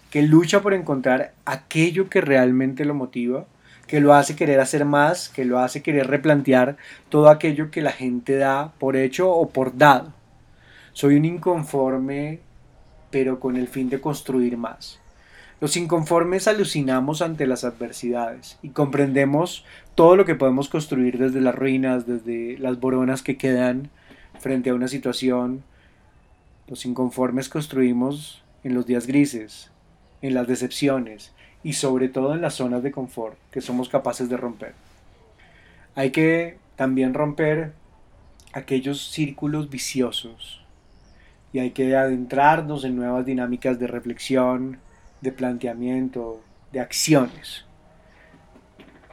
que 0.09 0.21
lucha 0.21 0.61
por 0.61 0.73
encontrar 0.73 1.33
aquello 1.45 2.09
que 2.09 2.21
realmente 2.21 2.85
lo 2.85 2.93
motiva, 2.93 3.45
que 3.89 4.01
lo 4.01 4.13
hace 4.13 4.35
querer 4.35 4.59
hacer 4.59 4.85
más, 4.85 5.29
que 5.29 5.45
lo 5.45 5.57
hace 5.57 5.81
querer 5.81 6.05
replantear 6.05 6.77
todo 7.09 7.27
aquello 7.27 7.71
que 7.71 7.81
la 7.81 7.91
gente 7.91 8.37
da 8.37 8.71
por 8.77 8.95
hecho 8.95 9.31
o 9.31 9.49
por 9.49 9.75
dado. 9.75 10.13
Soy 10.93 11.15
un 11.15 11.25
inconforme, 11.25 12.39
pero 13.09 13.39
con 13.39 13.57
el 13.57 13.67
fin 13.67 13.89
de 13.89 13.99
construir 13.99 14.57
más. 14.57 14.99
Los 15.59 15.75
inconformes 15.75 16.47
alucinamos 16.47 17.23
ante 17.23 17.47
las 17.47 17.63
adversidades 17.63 18.59
y 18.61 18.69
comprendemos 18.69 19.65
todo 19.95 20.15
lo 20.15 20.23
que 20.23 20.35
podemos 20.35 20.69
construir 20.69 21.17
desde 21.17 21.41
las 21.41 21.55
ruinas, 21.55 22.05
desde 22.05 22.59
las 22.59 22.79
boronas 22.79 23.23
que 23.23 23.37
quedan 23.37 23.89
frente 24.39 24.69
a 24.69 24.75
una 24.75 24.87
situación. 24.87 25.63
Los 26.67 26.85
inconformes 26.85 27.49
construimos 27.49 28.43
en 28.63 28.75
los 28.75 28.85
días 28.85 29.07
grises, 29.07 29.71
en 30.21 30.35
las 30.35 30.47
decepciones 30.47 31.33
y 31.63 31.73
sobre 31.73 32.09
todo 32.09 32.33
en 32.33 32.41
las 32.41 32.55
zonas 32.55 32.83
de 32.83 32.91
confort 32.91 33.37
que 33.51 33.61
somos 33.61 33.89
capaces 33.89 34.29
de 34.29 34.37
romper. 34.37 34.73
Hay 35.95 36.11
que 36.11 36.57
también 36.75 37.13
romper 37.13 37.73
aquellos 38.53 39.11
círculos 39.11 39.69
viciosos 39.69 40.63
y 41.51 41.59
hay 41.59 41.71
que 41.71 41.95
adentrarnos 41.95 42.83
en 42.83 42.95
nuevas 42.95 43.25
dinámicas 43.25 43.79
de 43.79 43.87
reflexión, 43.87 44.77
de 45.21 45.31
planteamiento, 45.31 46.41
de 46.71 46.79
acciones. 46.79 47.65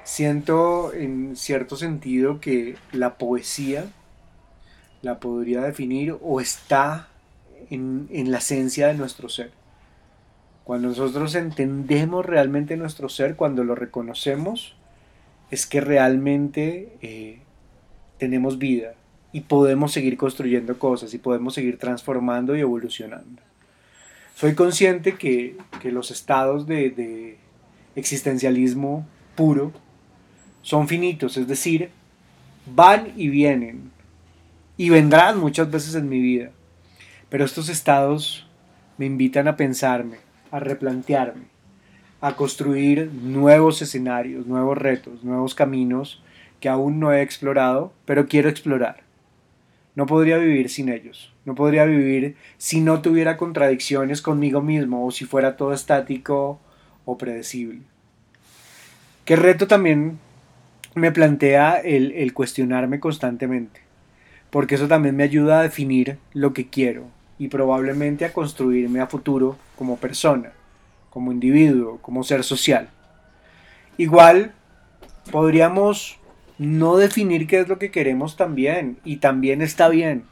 Siento 0.05 0.93
en 0.93 1.35
cierto 1.35 1.77
sentido 1.77 2.41
que 2.41 2.77
la 2.93 3.19
poesía 3.19 3.87
la 5.03 5.19
podría 5.19 5.63
definir 5.63 6.17
o 6.23 6.41
está 6.41 7.09
en, 7.71 8.07
en 8.13 8.31
la 8.31 8.39
esencia 8.39 8.87
de 8.87 8.95
nuestro 8.95 9.29
ser 9.29 9.51
cuando 10.67 10.89
nosotros 10.89 11.37
entendemos 11.37 12.27
realmente 12.27 12.77
nuestro 12.77 13.09
ser, 13.09 13.37
cuando 13.37 13.63
lo 13.63 13.77
reconocemos, 13.77 14.75
es 15.53 15.65
que 15.65 15.81
realmente 15.81 16.93
eh, 17.03 17.39
tenemos 18.19 18.59
vida 18.59 18.95
y 19.31 19.43
podemos 19.43 19.93
seguir 19.93 20.17
construyendo 20.17 20.77
cosas 20.77 21.15
y 21.15 21.19
podemos 21.19 21.55
seguir 21.55 21.79
transformando 21.79 22.57
y 22.57 22.61
evolucionando. 22.63 23.41
Soy 24.35 24.57
consciente 24.57 25.15
que, 25.15 25.57
los 25.85 26.11
estados 26.11 26.67
de, 26.67 26.91
de 26.91 27.37
existencialismo 27.95 29.07
puro 29.37 29.71
son 30.63 30.89
finitos, 30.89 31.37
es 31.37 31.47
decir, 31.47 31.91
van 32.75 33.13
y 33.15 33.29
vienen 33.29 33.93
y 34.77 34.89
vendrán 34.91 35.39
muchas 35.39 35.71
veces 35.71 35.95
en 35.95 36.09
mi 36.09 36.21
vida, 36.21 36.51
pero 37.29 37.45
estos 37.45 37.69
estados 37.69 38.49
me 38.99 39.07
invitan 39.07 39.47
a 39.47 39.57
pensarme, 39.57 40.26
a 40.51 40.61
replantearme, 40.61 41.45
a 42.21 42.37
construir 42.37 43.11
nuevos 43.13 43.83
escenarios, 43.83 44.47
nuevos 44.47 44.79
retos, 44.79 45.25
nuevos 45.25 45.55
caminos 45.55 46.23
que 46.61 46.69
aún 46.69 47.01
no 47.01 47.13
he 47.13 47.23
explorado, 47.23 47.93
pero 48.05 48.27
quiero 48.27 48.49
explorar. 48.49 49.03
No 49.95 50.07
podría 50.07 50.39
vivir 50.39 50.69
sin 50.69 50.89
ellos, 50.89 51.33
no 51.45 51.55
podría 51.55 51.85
vivir 51.85 52.37
si 52.59 52.81
no 52.81 53.01
tuviera 53.01 53.37
contradicciones 53.37 54.23
conmigo 54.23 54.61
mismo 54.61 55.07
o 55.07 55.11
si 55.11 55.25
fuera 55.25 55.57
todo 55.57 55.73
estático 55.73 56.59
o 57.05 57.17
predecible. 57.17 57.81
¿Qué 59.25 59.37
reto 59.37 59.67
también 59.67 60.19
me 60.95 61.13
plantea 61.13 61.77
el, 61.77 62.13
el 62.13 62.33
cuestionarme 62.33 63.01
constantemente? 63.01 63.81
Porque 64.51 64.77
eso 64.77 64.87
también 64.87 65.17
me 65.17 65.25
ayuda 65.25 65.61
a 65.61 65.63
definir 65.63 66.19
lo 66.33 66.53
que 66.53 66.69
quiero, 66.69 67.05
y 67.39 67.49
probablemente 67.49 68.25
a 68.25 68.33
construirme 68.33 69.01
a 69.01 69.07
futuro 69.07 69.57
como 69.77 69.97
persona, 69.97 70.53
como 71.11 71.33
individuo, 71.33 71.99
como 72.03 72.25
ser 72.25 72.45
social. 72.45 72.89
Igual 73.99 74.53
podríamos 75.31 76.19
no 76.59 76.97
definir 76.97 77.47
qué 77.47 77.61
es 77.61 77.69
lo 77.69 77.79
que 77.79 77.91
queremos 77.91 78.37
también 78.37 78.99
y 79.05 79.17
también 79.17 79.63
está 79.63 79.89
bien. 79.89 80.25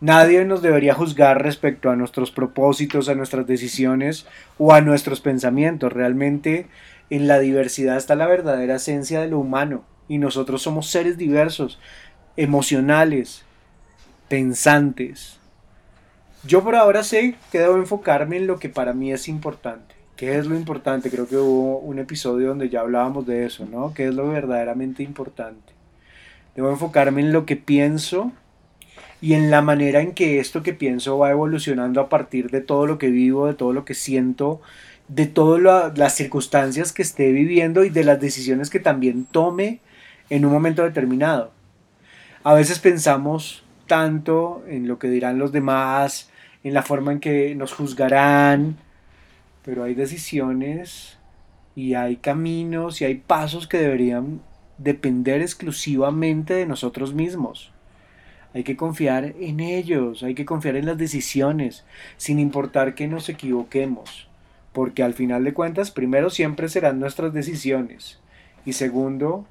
Nadie 0.00 0.44
nos 0.44 0.62
debería 0.62 0.94
juzgar 0.94 1.42
respecto 1.42 1.90
a 1.90 1.96
nuestros 1.96 2.30
propósitos, 2.30 3.08
a 3.08 3.14
nuestras 3.14 3.46
decisiones 3.46 4.26
o 4.58 4.72
a 4.72 4.80
nuestros 4.80 5.20
pensamientos. 5.20 5.92
Realmente 5.92 6.66
en 7.10 7.26
la 7.26 7.38
diversidad 7.38 7.96
está 7.96 8.14
la 8.14 8.26
verdadera 8.26 8.76
esencia 8.76 9.20
de 9.20 9.28
lo 9.28 9.38
humano 9.38 9.84
y 10.08 10.18
nosotros 10.18 10.62
somos 10.62 10.88
seres 10.88 11.16
diversos, 11.16 11.78
emocionales, 12.36 13.44
pensantes, 14.28 15.38
yo 16.46 16.62
por 16.62 16.74
ahora 16.74 17.02
sé 17.02 17.36
que 17.50 17.58
debo 17.58 17.76
enfocarme 17.76 18.36
en 18.36 18.46
lo 18.46 18.58
que 18.58 18.68
para 18.68 18.92
mí 18.92 19.12
es 19.12 19.28
importante. 19.28 19.94
¿Qué 20.16 20.38
es 20.38 20.46
lo 20.46 20.54
importante? 20.54 21.10
Creo 21.10 21.26
que 21.26 21.36
hubo 21.36 21.78
un 21.78 21.98
episodio 21.98 22.48
donde 22.48 22.68
ya 22.68 22.80
hablábamos 22.80 23.26
de 23.26 23.46
eso, 23.46 23.66
¿no? 23.66 23.92
¿Qué 23.94 24.06
es 24.06 24.14
lo 24.14 24.28
verdaderamente 24.28 25.02
importante? 25.02 25.72
Debo 26.54 26.70
enfocarme 26.70 27.20
en 27.20 27.32
lo 27.32 27.46
que 27.46 27.56
pienso 27.56 28.30
y 29.20 29.32
en 29.34 29.50
la 29.50 29.60
manera 29.60 30.02
en 30.02 30.12
que 30.12 30.38
esto 30.38 30.62
que 30.62 30.72
pienso 30.72 31.18
va 31.18 31.30
evolucionando 31.30 32.00
a 32.00 32.08
partir 32.08 32.50
de 32.50 32.60
todo 32.60 32.86
lo 32.86 32.98
que 32.98 33.08
vivo, 33.08 33.46
de 33.46 33.54
todo 33.54 33.72
lo 33.72 33.84
que 33.84 33.94
siento, 33.94 34.60
de 35.08 35.26
todas 35.26 35.96
las 35.98 36.14
circunstancias 36.14 36.92
que 36.92 37.02
esté 37.02 37.32
viviendo 37.32 37.84
y 37.84 37.90
de 37.90 38.04
las 38.04 38.20
decisiones 38.20 38.70
que 38.70 38.80
también 38.80 39.24
tome 39.24 39.80
en 40.30 40.44
un 40.44 40.52
momento 40.52 40.82
determinado. 40.82 41.52
A 42.44 42.54
veces 42.54 42.78
pensamos 42.78 43.64
tanto 43.86 44.62
en 44.68 44.86
lo 44.86 44.98
que 44.98 45.08
dirán 45.08 45.38
los 45.38 45.50
demás, 45.50 46.30
en 46.64 46.74
la 46.74 46.82
forma 46.82 47.12
en 47.12 47.20
que 47.20 47.54
nos 47.54 47.72
juzgarán, 47.72 48.76
pero 49.64 49.84
hay 49.84 49.94
decisiones 49.94 51.18
y 51.76 51.94
hay 51.94 52.16
caminos 52.16 53.00
y 53.00 53.04
hay 53.04 53.14
pasos 53.16 53.68
que 53.68 53.78
deberían 53.78 54.40
depender 54.78 55.42
exclusivamente 55.42 56.54
de 56.54 56.66
nosotros 56.66 57.14
mismos. 57.14 57.70
Hay 58.54 58.64
que 58.64 58.76
confiar 58.76 59.34
en 59.38 59.60
ellos, 59.60 60.22
hay 60.22 60.34
que 60.34 60.44
confiar 60.44 60.76
en 60.76 60.86
las 60.86 60.96
decisiones, 60.96 61.84
sin 62.16 62.38
importar 62.38 62.94
que 62.94 63.08
nos 63.08 63.28
equivoquemos, 63.28 64.28
porque 64.72 65.02
al 65.02 65.12
final 65.12 65.44
de 65.44 65.54
cuentas, 65.54 65.90
primero 65.90 66.30
siempre 66.30 66.68
serán 66.68 66.98
nuestras 66.98 67.34
decisiones 67.34 68.20
y 68.64 68.72
segundo, 68.72 69.44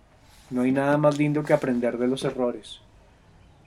no 0.49 0.61
hay 0.61 0.71
nada 0.71 0.97
más 0.97 1.17
lindo 1.17 1.43
que 1.43 1.53
aprender 1.53 1.97
de 1.97 2.07
los 2.07 2.23
errores. 2.23 2.79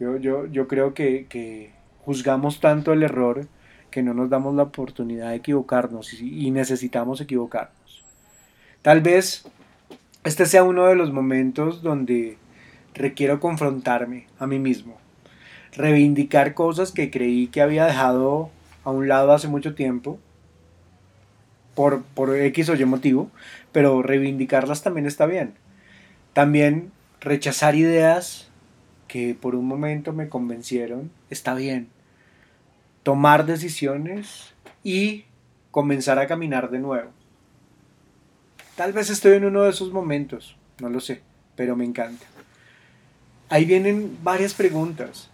Yo, 0.00 0.16
yo, 0.16 0.46
yo 0.46 0.66
creo 0.68 0.94
que, 0.94 1.26
que 1.28 1.75
juzgamos 2.06 2.60
tanto 2.60 2.92
el 2.92 3.02
error 3.02 3.48
que 3.90 4.00
no 4.00 4.14
nos 4.14 4.30
damos 4.30 4.54
la 4.54 4.62
oportunidad 4.62 5.30
de 5.30 5.36
equivocarnos 5.36 6.12
y, 6.12 6.50
necesitamos 6.52 7.20
equivocarnos. 7.20 8.04
Tal 8.80 9.00
vez 9.00 9.44
este 10.22 10.46
sea 10.46 10.62
uno 10.62 10.86
de 10.86 10.94
los 10.94 11.12
momentos 11.12 11.82
donde 11.82 12.38
requiero 12.94 13.40
confrontarme 13.40 14.28
a 14.38 14.46
mí 14.46 14.60
mismo, 14.60 14.98
reivindicar 15.72 16.54
cosas 16.54 16.92
que 16.92 17.10
creí 17.10 17.48
que 17.48 17.60
había 17.60 17.86
dejado 17.86 18.50
a 18.84 18.90
un 18.90 19.08
lado 19.08 19.32
hace 19.32 19.48
mucho 19.48 19.74
tiempo, 19.74 20.20
por, 21.74 22.02
por 22.02 22.36
X 22.36 22.68
o 22.68 22.76
Y 22.76 22.84
motivo, 22.84 23.30
pero 23.72 24.00
reivindicarlas 24.02 24.82
también 24.82 25.06
está 25.06 25.26
bien. 25.26 25.54
También 26.34 26.92
rechazar 27.20 27.74
ideas 27.74 28.48
que 29.08 29.34
por 29.34 29.56
un 29.56 29.66
momento 29.66 30.12
me 30.12 30.28
convencieron 30.28 31.10
está 31.30 31.54
bien 31.54 31.95
tomar 33.06 33.46
decisiones 33.46 34.52
y 34.82 35.26
comenzar 35.70 36.18
a 36.18 36.26
caminar 36.26 36.70
de 36.70 36.80
nuevo. 36.80 37.12
Tal 38.74 38.92
vez 38.92 39.10
estoy 39.10 39.34
en 39.34 39.44
uno 39.44 39.62
de 39.62 39.70
esos 39.70 39.92
momentos, 39.92 40.56
no 40.80 40.88
lo 40.88 40.98
sé, 40.98 41.22
pero 41.54 41.76
me 41.76 41.84
encanta. 41.84 42.26
Ahí 43.48 43.64
vienen 43.64 44.18
varias 44.24 44.54
preguntas. 44.54 45.30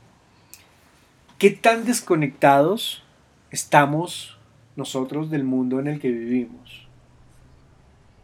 ¿Qué 1.39 1.49
tan 1.49 1.87
desconectados 1.87 3.05
estamos 3.51 4.37
nosotros 4.77 5.31
del 5.31 5.45
mundo 5.45 5.81
en 5.81 5.87
el 5.87 5.99
que 5.99 6.11
vivimos? 6.11 6.87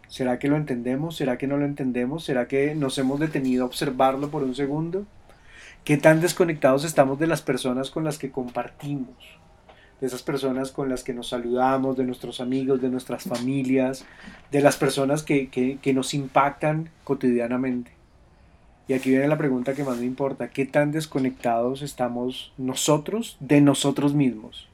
¿Será 0.08 0.38
que 0.38 0.48
lo 0.48 0.58
entendemos? 0.58 1.16
¿Será 1.16 1.38
que 1.38 1.46
no 1.46 1.56
lo 1.56 1.64
entendemos? 1.64 2.22
¿Será 2.22 2.48
que 2.48 2.74
nos 2.74 2.98
hemos 2.98 3.18
detenido 3.18 3.64
a 3.64 3.68
observarlo 3.68 4.28
por 4.28 4.42
un 4.42 4.54
segundo? 4.54 5.06
¿Qué 5.85 5.97
tan 5.97 6.20
desconectados 6.20 6.85
estamos 6.85 7.18
de 7.18 7.26
las 7.26 7.42
personas 7.42 7.90
con 7.90 8.04
las 8.04 8.18
que 8.18 8.30
compartimos? 8.30 9.16
de 10.00 10.06
esas 10.06 10.23
personas 10.23 10.70
con 10.70 10.88
las 10.88 11.02
que 11.02 11.12
nos 11.12 11.28
saludamos, 11.28 11.97
de 11.97 12.04
nuestros 12.04 12.40
amigos, 12.40 12.80
de 12.80 12.88
nuestras 12.88 13.25
familias, 13.25 14.04
de 14.52 14.61
las 14.61 14.76
personas 14.76 15.23
que, 15.23 15.49
que 15.49 15.92
nos 15.92 16.14
impactan 16.14 16.90
cotidianamente. 17.04 17.99
Y 18.87 18.94
aquí 18.94 19.11
viene 19.11 19.28
la 19.28 19.37
pregunta 19.37 19.75
que 19.75 19.85
más 19.85 19.99
me 19.99 20.06
importa, 20.06 20.49
¿qué 20.49 20.64
tan 20.64 20.92
desconectados 20.92 21.82
estamos 21.82 22.54
nosotros 22.56 23.37
de 23.40 23.61
nosotros 23.61 24.14
mismos? 24.14 24.68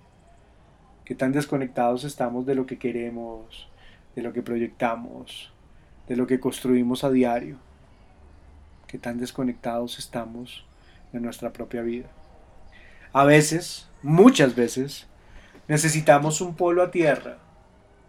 ¿Qué 1.05 1.15
tan 1.15 1.33
desconectados 1.33 2.05
estamos 2.05 2.47
de 2.47 2.55
lo 2.55 2.65
que 2.65 2.79
queremos, 2.79 3.69
de 4.15 4.23
lo 4.23 4.33
que 4.33 4.43
proyectamos, 4.43 5.53
de 6.07 6.17
lo 6.17 6.27
que 6.27 6.39
construimos 6.39 7.03
a 7.03 7.11
diario? 7.11 7.57
¿Qué 8.87 8.99
tan 8.99 9.19
desconectados 9.19 9.99
estamos 9.99 10.65
de 11.15 11.21
nuestra 11.21 11.53
propia 11.53 11.81
vida? 11.81 12.09
A 13.13 13.25
veces, 13.25 13.89
muchas 14.03 14.55
veces, 14.55 15.07
necesitamos 15.69 16.41
un 16.41 16.55
polo 16.57 16.83
a 16.83 16.91
tierra, 16.91 17.39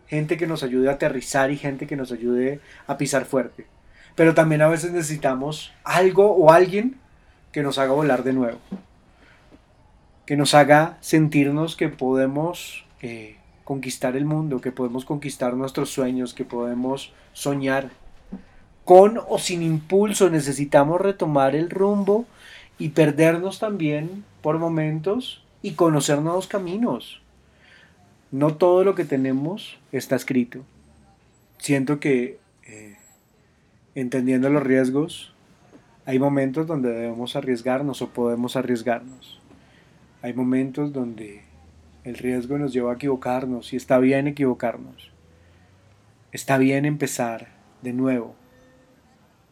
gente 0.08 0.36
que 0.36 0.48
nos 0.48 0.64
ayude 0.64 0.90
a 0.90 0.94
aterrizar 0.94 1.52
y 1.52 1.58
gente 1.58 1.88
que 1.88 1.96
nos 1.96 2.12
ayude 2.12 2.60
a 2.88 2.98
pisar 2.98 3.26
fuerte. 3.26 3.68
Pero 4.16 4.34
también 4.34 4.62
a 4.62 4.68
veces 4.68 4.92
necesitamos 4.92 5.72
algo 5.84 6.32
o 6.32 6.52
alguien 6.52 6.98
que 7.52 7.64
nos 7.64 7.78
haga 7.78 7.94
volar 7.94 8.24
de 8.24 8.34
nuevo. 8.34 8.60
Que 10.26 10.36
nos 10.36 10.56
haga 10.56 10.98
sentirnos 11.02 11.76
que 11.76 11.90
podemos 11.90 12.86
eh, 13.02 13.38
conquistar 13.64 14.16
el 14.16 14.26
mundo, 14.26 14.60
que 14.60 14.72
podemos 14.72 15.06
conquistar 15.06 15.54
nuestros 15.54 15.92
sueños, 15.92 16.34
que 16.34 16.46
podemos 16.46 17.14
soñar. 17.34 17.92
Con 18.86 19.20
o 19.28 19.38
sin 19.38 19.62
impulso 19.62 20.30
necesitamos 20.30 21.00
retomar 21.00 21.56
el 21.56 21.70
rumbo 21.70 22.26
y 22.78 22.90
perdernos 22.90 23.60
también 23.60 24.24
por 24.42 24.60
momentos 24.60 25.44
y 25.62 25.72
conocer 25.72 26.22
nuevos 26.22 26.48
caminos. 26.48 27.22
No 28.32 28.56
todo 28.56 28.84
lo 28.84 28.96
que 28.96 29.06
tenemos 29.06 29.78
está 29.92 30.16
escrito. 30.16 30.62
Siento 31.58 32.00
que 32.00 32.40
eh, 32.68 32.98
entendiendo 33.96 34.50
los 34.50 34.64
riesgos, 34.64 35.34
hay 36.06 36.20
momentos 36.20 36.68
donde 36.68 36.92
debemos 36.92 37.36
arriesgarnos 37.36 38.02
o 38.02 38.10
podemos 38.10 38.56
arriesgarnos. 38.56 39.40
Hay 40.22 40.34
momentos 40.34 40.94
donde 40.94 41.42
el 42.04 42.16
riesgo 42.16 42.58
nos 42.58 42.74
lleva 42.74 42.92
a 42.92 42.96
equivocarnos 42.96 43.74
y 43.74 43.78
está 43.78 43.98
bien 43.98 44.28
equivocarnos. 44.28 45.12
Está 46.32 46.58
bien 46.58 46.86
empezar 46.86 47.48
de 47.82 47.94
nuevo. 47.94 48.36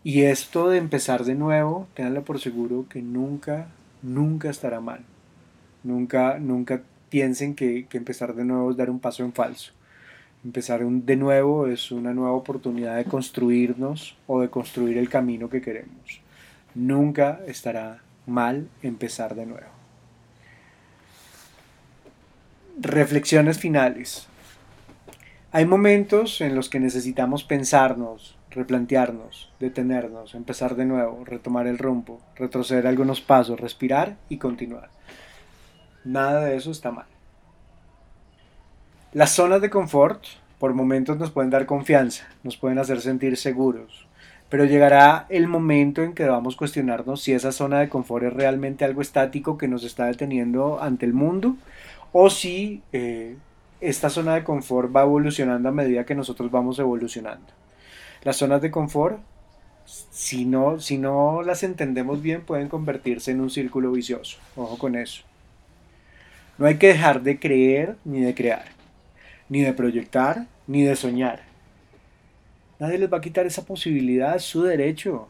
Y 0.03 0.23
esto 0.23 0.69
de 0.69 0.77
empezar 0.77 1.23
de 1.23 1.35
nuevo, 1.35 1.87
tenganlo 1.93 2.23
por 2.23 2.39
seguro 2.39 2.85
que 2.89 3.01
nunca, 3.01 3.67
nunca 4.01 4.49
estará 4.49 4.81
mal. 4.81 4.99
Nunca, 5.83 6.39
nunca 6.39 6.81
piensen 7.09 7.55
que, 7.55 7.85
que 7.85 7.97
empezar 7.97 8.35
de 8.35 8.43
nuevo 8.43 8.71
es 8.71 8.77
dar 8.77 8.89
un 8.89 8.99
paso 8.99 9.23
en 9.23 9.31
falso. 9.31 9.71
Empezar 10.43 10.83
de 10.83 11.15
nuevo 11.15 11.67
es 11.67 11.91
una 11.91 12.13
nueva 12.13 12.33
oportunidad 12.33 12.97
de 12.97 13.05
construirnos 13.05 14.17
o 14.27 14.41
de 14.41 14.49
construir 14.49 14.97
el 14.97 15.07
camino 15.07 15.49
que 15.49 15.61
queremos. 15.61 16.19
Nunca 16.75 17.39
estará 17.47 18.01
mal 18.25 18.67
empezar 18.81 19.35
de 19.35 19.45
nuevo. 19.45 19.67
Reflexiones 22.77 23.57
finales. 23.57 24.27
Hay 25.55 25.67
momentos 25.67 26.41
en 26.41 26.55
los 26.55 26.67
que 26.67 26.79
necesitamos 26.79 27.43
pensarnos, 27.43 28.35
replantearnos, 28.49 29.51
detenernos, 29.59 30.33
empezar 30.33 30.75
de 30.75 30.85
nuevo, 30.85 31.23
retomar 31.25 31.67
el 31.67 31.77
rumbo, 31.77 32.19
retroceder 32.35 32.87
algunos 32.87 33.21
pasos, 33.21 33.59
respirar 33.59 34.17
y 34.29 34.37
continuar. 34.37 34.89
Nada 36.03 36.43
de 36.45 36.55
eso 36.55 36.71
está 36.71 36.89
mal. 36.89 37.05
Las 39.11 39.29
zonas 39.29 39.61
de 39.61 39.69
confort 39.69 40.23
por 40.57 40.73
momentos 40.73 41.19
nos 41.19 41.29
pueden 41.29 41.51
dar 41.51 41.67
confianza, 41.67 42.27
nos 42.41 42.57
pueden 42.57 42.79
hacer 42.79 42.99
sentir 42.99 43.37
seguros, 43.37 44.07
pero 44.49 44.65
llegará 44.65 45.27
el 45.29 45.47
momento 45.47 46.01
en 46.01 46.13
que 46.13 46.23
debamos 46.23 46.55
cuestionarnos 46.55 47.21
si 47.21 47.31
esa 47.31 47.51
zona 47.51 47.79
de 47.79 47.89
confort 47.89 48.25
es 48.25 48.33
realmente 48.33 48.85
algo 48.85 49.03
estático 49.03 49.59
que 49.59 49.67
nos 49.67 49.83
está 49.83 50.05
deteniendo 50.07 50.81
ante 50.81 51.05
el 51.05 51.13
mundo 51.13 51.57
o 52.11 52.31
si 52.31 52.81
eh, 52.91 53.35
esta 53.89 54.09
zona 54.09 54.35
de 54.35 54.43
confort 54.43 54.95
va 54.95 55.03
evolucionando 55.03 55.69
a 55.69 55.71
medida 55.71 56.05
que 56.05 56.15
nosotros 56.15 56.49
vamos 56.51 56.79
evolucionando. 56.79 57.47
Las 58.23 58.37
zonas 58.37 58.61
de 58.61 58.71
confort, 58.71 59.19
si 59.85 60.45
no, 60.45 60.79
si 60.79 60.97
no 60.97 61.41
las 61.43 61.63
entendemos 61.63 62.21
bien, 62.21 62.41
pueden 62.41 62.69
convertirse 62.69 63.31
en 63.31 63.41
un 63.41 63.49
círculo 63.49 63.91
vicioso. 63.91 64.37
Ojo 64.55 64.77
con 64.77 64.95
eso. 64.95 65.23
No 66.57 66.67
hay 66.67 66.77
que 66.77 66.87
dejar 66.87 67.21
de 67.23 67.39
creer 67.39 67.97
ni 68.05 68.21
de 68.21 68.33
crear 68.33 68.83
ni 69.49 69.61
de 69.61 69.73
proyectar, 69.73 70.47
ni 70.67 70.83
de 70.83 70.95
soñar. 70.95 71.41
Nadie 72.79 72.97
les 72.97 73.11
va 73.11 73.17
a 73.17 73.21
quitar 73.21 73.45
esa 73.45 73.65
posibilidad, 73.65 74.35
es 74.35 74.43
su 74.43 74.63
derecho. 74.63 75.27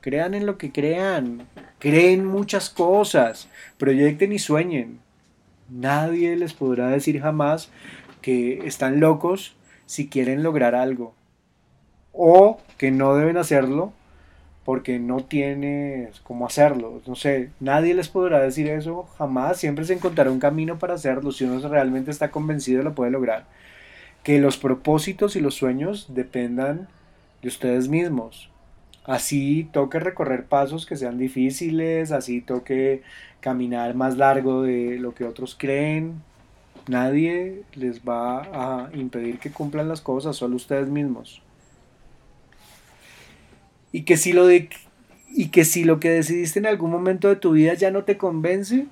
Crean 0.00 0.32
en 0.34 0.46
lo 0.46 0.58
que 0.58 0.70
crean, 0.70 1.46
creen 1.80 2.24
muchas 2.24 2.70
cosas, 2.70 3.48
proyecten 3.76 4.32
y 4.32 4.38
sueñen. 4.38 5.00
Nadie 5.68 6.36
les 6.36 6.54
podrá 6.54 6.88
decir 6.88 7.20
jamás 7.20 7.70
que 8.22 8.66
están 8.66 9.00
locos 9.00 9.54
si 9.86 10.08
quieren 10.08 10.42
lograr 10.42 10.74
algo 10.74 11.14
o 12.12 12.58
que 12.76 12.90
no 12.90 13.14
deben 13.14 13.36
hacerlo 13.36 13.92
porque 14.64 14.98
no 14.98 15.20
tienes 15.20 16.20
cómo 16.20 16.46
hacerlo. 16.46 17.00
No 17.06 17.14
sé, 17.14 17.50
nadie 17.58 17.94
les 17.94 18.08
podrá 18.08 18.40
decir 18.40 18.68
eso 18.68 19.04
jamás. 19.16 19.56
Siempre 19.56 19.86
se 19.86 19.94
encontrará 19.94 20.30
un 20.30 20.40
camino 20.40 20.78
para 20.78 20.92
hacerlo. 20.92 21.32
Si 21.32 21.44
uno 21.44 21.66
realmente 21.68 22.10
está 22.10 22.30
convencido, 22.30 22.82
lo 22.82 22.94
puede 22.94 23.10
lograr. 23.10 23.46
Que 24.22 24.38
los 24.38 24.58
propósitos 24.58 25.36
y 25.36 25.40
los 25.40 25.54
sueños 25.54 26.08
dependan 26.10 26.88
de 27.40 27.48
ustedes 27.48 27.88
mismos. 27.88 28.50
Así 29.08 29.68
toque 29.72 29.98
recorrer 29.98 30.44
pasos 30.44 30.86
que 30.86 30.94
sean 30.96 31.18
difíciles, 31.18 32.12
así 32.12 32.40
toque 32.40 33.02
caminar 33.40 33.96
más 33.96 34.16
largo 34.16 34.62
de 34.62 34.98
lo 35.00 35.14
que 35.14 35.24
otros 35.24 35.56
creen. 35.58 36.22
Nadie 36.86 37.64
les 37.74 38.02
va 38.02 38.42
a 38.52 38.90
impedir 38.94 39.40
que 39.40 39.50
cumplan 39.50 39.88
las 39.88 40.00
cosas, 40.00 40.36
solo 40.36 40.54
ustedes 40.54 40.88
mismos 40.88 41.42
y 43.92 44.02
que 44.02 44.16
si 44.16 44.32
lo 44.32 44.50
y 44.50 45.48
que 45.50 45.64
si 45.64 45.84
lo 45.84 46.00
que 46.00 46.10
decidiste 46.10 46.58
en 46.58 46.66
algún 46.66 46.90
momento 46.90 47.28
de 47.28 47.36
tu 47.36 47.52
vida 47.52 47.74
ya 47.74 47.90
no 47.90 48.04
te 48.04 48.16
convence 48.16 48.86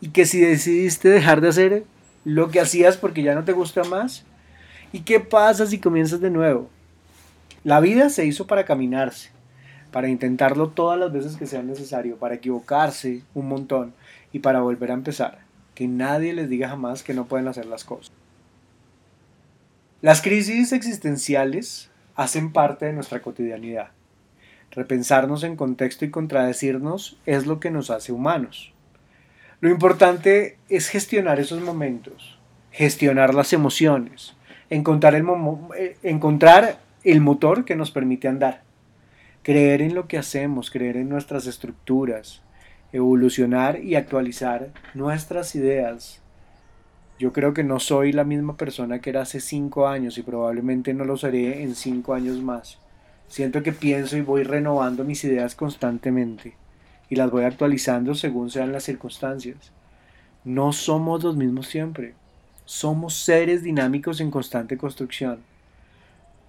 y 0.00 0.08
que 0.08 0.26
si 0.26 0.40
decidiste 0.40 1.08
dejar 1.08 1.40
de 1.40 1.48
hacer 1.48 1.84
lo 2.24 2.50
que 2.50 2.60
hacías 2.60 2.96
porque 2.96 3.22
ya 3.22 3.34
no 3.34 3.44
te 3.44 3.52
gusta 3.52 3.84
más 3.84 4.24
y 4.92 5.00
qué 5.00 5.20
pasa 5.20 5.66
si 5.66 5.78
comienzas 5.78 6.20
de 6.20 6.30
nuevo. 6.30 6.68
La 7.62 7.80
vida 7.80 8.08
se 8.08 8.24
hizo 8.24 8.46
para 8.46 8.64
caminarse, 8.64 9.30
para 9.90 10.08
intentarlo 10.08 10.68
todas 10.68 10.98
las 10.98 11.12
veces 11.12 11.36
que 11.36 11.46
sea 11.46 11.62
necesario, 11.62 12.16
para 12.16 12.36
equivocarse 12.36 13.22
un 13.34 13.48
montón 13.48 13.92
y 14.32 14.40
para 14.40 14.60
volver 14.60 14.90
a 14.90 14.94
empezar. 14.94 15.38
Que 15.74 15.88
nadie 15.88 16.32
les 16.32 16.48
diga 16.48 16.68
jamás 16.68 17.02
que 17.02 17.14
no 17.14 17.26
pueden 17.26 17.48
hacer 17.48 17.66
las 17.66 17.84
cosas. 17.84 18.12
Las 20.02 20.22
crisis 20.22 20.72
existenciales 20.72 21.90
hacen 22.16 22.52
parte 22.52 22.86
de 22.86 22.92
nuestra 22.92 23.20
cotidianidad. 23.20 23.88
Repensarnos 24.70 25.42
en 25.42 25.56
contexto 25.56 26.04
y 26.04 26.10
contradecirnos 26.10 27.18
es 27.26 27.46
lo 27.46 27.60
que 27.60 27.70
nos 27.70 27.90
hace 27.90 28.12
humanos. 28.12 28.72
Lo 29.60 29.68
importante 29.68 30.56
es 30.68 30.88
gestionar 30.88 31.38
esos 31.38 31.60
momentos, 31.60 32.38
gestionar 32.70 33.34
las 33.34 33.52
emociones, 33.52 34.34
encontrar 34.70 35.14
el, 35.14 35.26
eh, 37.04 37.20
motor 37.20 37.64
que 37.66 37.76
nos 37.76 37.90
permite 37.90 38.28
andar, 38.28 38.62
creer 39.42 39.82
en 39.82 39.94
lo 39.94 40.06
que 40.06 40.18
hacemos, 40.18 40.70
creer 40.70 40.96
en 40.96 41.08
nuestras 41.08 41.46
estructuras, 41.46 42.42
evolucionar 42.92 43.82
y 43.82 43.94
actualizar 43.94 44.70
nuestras 44.94 45.54
ideas. 45.54 46.20
Yo 47.18 47.32
creo 47.32 47.52
que 47.52 47.64
no 47.64 47.80
soy 47.80 48.12
la 48.12 48.24
misma 48.24 48.56
persona 48.56 49.00
que 49.00 49.10
era 49.10 49.22
hace 49.22 49.40
cinco 49.40 49.86
años 49.86 50.18
y 50.18 50.22
probablemente 50.22 50.94
no 50.94 51.04
lo 51.04 51.16
seré 51.16 51.62
en 51.62 51.74
cinco 51.74 52.14
años 52.14 52.42
más. 52.42 52.78
Siento 53.28 53.62
que 53.62 53.72
pienso 53.72 54.16
y 54.16 54.22
voy 54.22 54.42
renovando 54.42 55.04
mis 55.04 55.22
ideas 55.24 55.54
constantemente 55.54 56.54
y 57.08 57.16
las 57.16 57.30
voy 57.30 57.44
actualizando 57.44 58.14
según 58.14 58.50
sean 58.50 58.72
las 58.72 58.84
circunstancias. 58.84 59.72
No 60.44 60.72
somos 60.72 61.22
los 61.22 61.36
mismos 61.36 61.66
siempre. 61.66 62.14
Somos 62.64 63.14
seres 63.14 63.62
dinámicos 63.62 64.20
en 64.20 64.30
constante 64.30 64.78
construcción. 64.78 65.40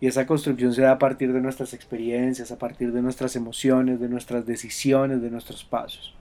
Y 0.02 0.08
esa 0.08 0.26
construcción 0.26 0.74
se 0.74 0.82
da 0.82 0.94
a 0.94 1.00
partir 1.00 1.32
de 1.32 1.40
nuestras 1.42 1.76
experiencias, 1.76 2.52
a 2.52 2.58
partir 2.58 2.92
de 2.92 3.04
nuestras 3.04 3.36
emociones, 3.36 4.00
de 4.00 4.10
nuestras 4.10 4.48
decisiones, 4.48 5.22
de 5.22 5.30
nuestros 5.30 5.64
pasos. 5.64 6.16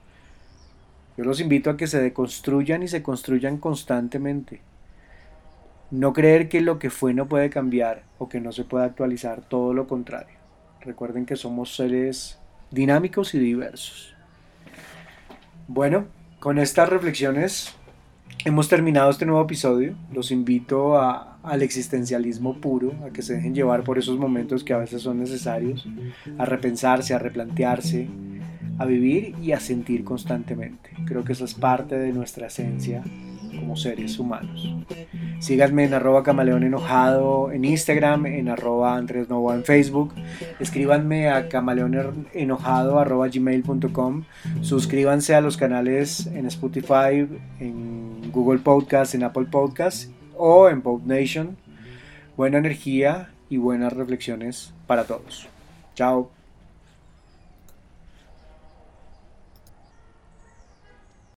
Yo 1.17 1.23
los 1.25 1.41
invito 1.41 1.71
a 1.71 1.77
que 1.77 1.87
se 1.87 1.99
deconstruyan 1.99 2.83
y 2.83 2.87
se 2.87 3.01
construyan 3.01 3.57
constantemente. 3.57 4.61
No 5.89 6.13
creer 6.13 6.47
que 6.47 6.61
lo 6.61 6.77
que 6.77 6.91
fue 6.91 7.15
no 7.15 7.27
puede 7.27 7.49
cambiar 7.49 8.03
o 8.19 8.29
que 8.29 8.39
no 8.39 8.51
se 8.51 8.63
puede 8.63 8.85
actualizar, 8.85 9.41
todo 9.41 9.73
lo 9.73 9.87
contrario. 9.87 10.37
Recuerden 10.81 11.25
que 11.25 11.35
somos 11.35 11.75
seres 11.75 12.39
dinámicos 12.69 13.33
y 13.33 13.39
diversos. 13.39 14.15
Bueno, 15.67 16.05
con 16.39 16.59
estas 16.59 16.87
reflexiones 16.87 17.75
hemos 18.45 18.67
terminado 18.69 19.09
este 19.09 19.25
nuevo 19.25 19.43
episodio. 19.43 19.95
Los 20.13 20.31
invito 20.31 20.97
a, 20.97 21.37
al 21.43 21.61
existencialismo 21.61 22.59
puro, 22.59 22.93
a 23.05 23.11
que 23.11 23.21
se 23.21 23.35
dejen 23.35 23.55
llevar 23.55 23.83
por 23.83 23.97
esos 23.97 24.17
momentos 24.17 24.63
que 24.63 24.73
a 24.73 24.77
veces 24.77 25.01
son 25.01 25.19
necesarios, 25.19 25.87
a 26.37 26.45
repensarse, 26.45 27.13
a 27.13 27.19
replantearse, 27.19 28.07
a 28.77 28.85
vivir 28.85 29.35
y 29.41 29.51
a 29.51 29.59
sentir 29.59 30.03
constantemente. 30.03 30.89
Creo 31.05 31.23
que 31.23 31.33
eso 31.33 31.45
es 31.45 31.53
parte 31.53 31.97
de 31.97 32.13
nuestra 32.13 32.47
esencia 32.47 33.03
como 33.55 33.75
seres 33.75 34.17
humanos. 34.17 34.73
Síganme 35.39 35.85
en 35.85 35.93
arroba 35.93 36.23
camaleón 36.23 36.63
enojado 36.63 37.51
en 37.51 37.65
Instagram, 37.65 38.25
en 38.25 38.49
arroba 38.49 38.95
Andrés 38.95 39.29
Novoa 39.29 39.55
en 39.55 39.63
Facebook. 39.63 40.13
Escríbanme 40.59 41.29
a 41.29 41.49
camaleonenojado 41.49 42.99
arroba 42.99 43.27
gmail.com. 43.27 44.23
Suscríbanse 44.61 45.35
a 45.35 45.41
los 45.41 45.57
canales 45.57 46.27
en 46.27 46.45
Spotify, 46.45 47.27
en 47.59 48.00
Google 48.31 48.59
Podcast, 48.59 49.15
en 49.15 49.23
Apple 49.23 49.45
Podcast 49.45 50.09
o 50.37 50.69
en 50.69 50.81
Pop 50.81 51.01
Nation. 51.05 51.57
Buena 52.37 52.57
energía 52.57 53.31
y 53.49 53.57
buenas 53.57 53.93
reflexiones 53.93 54.73
para 54.87 55.05
todos. 55.05 55.47
Chao. 55.95 56.40